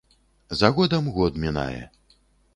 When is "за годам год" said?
0.61-1.39